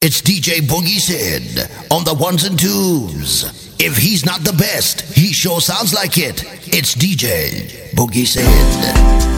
It's 0.00 0.22
DJ 0.22 0.60
Boogie 0.60 1.00
Sid 1.00 1.68
on 1.90 2.04
the 2.04 2.14
ones 2.14 2.44
and 2.44 2.56
twos. 2.56 3.42
If 3.80 3.96
he's 3.96 4.24
not 4.24 4.42
the 4.42 4.52
best, 4.52 5.00
he 5.00 5.32
sure 5.32 5.60
sounds 5.60 5.92
like 5.92 6.18
it. 6.18 6.44
It's 6.68 6.94
DJ 6.94 7.90
Boogie 7.96 8.24
Sid. 8.24 9.37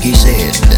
he 0.00 0.14
said. 0.14 0.69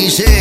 Guise. 0.00 0.39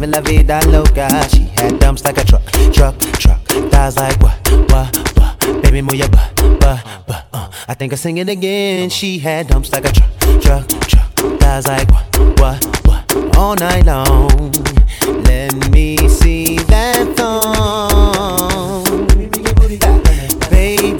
living 0.00 0.10
la 0.10 0.20
vida 0.20 0.60
loca. 0.68 1.08
She 1.28 1.44
had 1.56 1.78
dumps 1.78 2.04
like 2.04 2.16
a 2.18 2.24
truck, 2.24 2.42
truck, 2.72 2.98
truck. 3.18 3.40
Thighs 3.70 3.96
like 3.96 4.18
what, 4.22 4.50
what, 4.70 4.96
what? 5.18 5.62
Baby, 5.62 5.82
move 5.82 5.94
your 5.94 6.08
butt, 6.08 6.34
butt, 6.60 6.84
butt. 7.06 7.26
Uh. 7.32 7.50
I 7.68 7.74
think 7.74 7.92
I 7.92 7.96
sing 7.96 8.18
it 8.18 8.28
again. 8.28 8.88
She 8.90 9.18
had 9.18 9.48
dumps 9.48 9.72
like 9.72 9.84
a 9.84 9.92
truck, 9.92 10.10
truck, 10.40 10.66
truck. 10.88 11.12
Thighs 11.40 11.66
like 11.66 11.88
what, 11.90 12.38
what, 12.38 12.86
what? 12.86 13.36
All 13.36 13.54
night 13.56 13.84
long. 13.84 14.52
Let 15.24 15.70
me 15.70 15.96
see 16.08 16.56
that 16.56 17.14
thong, 17.16 19.06
baby. 20.50 20.99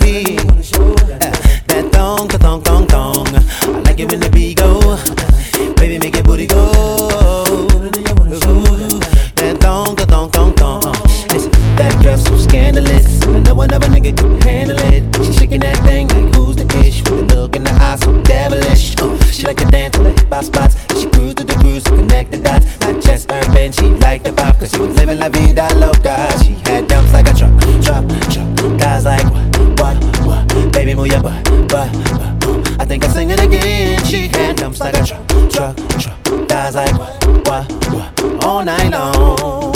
living 25.10 25.18
la 25.18 25.28
vida 25.28 25.68
loca. 25.74 26.28
She 26.42 26.54
had 26.64 26.86
dumps 26.86 27.12
like 27.12 27.28
a 27.28 27.34
truck, 27.34 27.52
truck, 27.82 28.06
truck. 28.30 28.78
Guys 28.78 29.04
like 29.04 29.24
what, 29.24 29.78
what, 29.78 30.20
what? 30.26 30.72
Baby, 30.72 30.94
move 30.94 31.08
your 31.08 31.22
butt, 31.22 31.44
butt, 31.68 31.92
butt. 31.92 32.80
I 32.80 32.84
think 32.84 33.04
I 33.04 33.08
sing 33.08 33.30
it 33.30 33.40
again. 33.40 34.04
She 34.04 34.28
had 34.28 34.56
dumps 34.56 34.80
like 34.80 34.94
a 34.94 35.04
truck, 35.04 35.26
truck, 35.50 35.76
truck. 35.98 36.48
Guys 36.48 36.74
like 36.74 36.96
what, 36.98 37.26
what, 37.46 37.72
what? 37.92 38.44
All 38.44 38.64
night 38.64 38.90
long. 38.90 39.72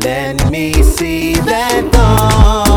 Let 0.00 0.50
me 0.50 0.72
see 0.82 1.34
that 1.34 1.88
thong. 1.92 2.67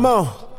Come 0.00 0.06
on. 0.06 0.49